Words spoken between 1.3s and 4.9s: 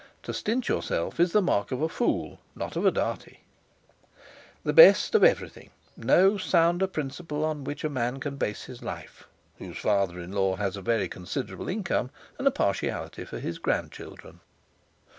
the mark of a fool, not of a Dartie. The